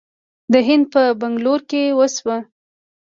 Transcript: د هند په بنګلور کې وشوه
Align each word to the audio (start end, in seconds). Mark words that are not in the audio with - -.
د 0.51 0.53
هند 0.67 0.85
په 0.93 1.01
بنګلور 1.21 1.59
کې 1.69 1.81
وشوه 1.99 2.37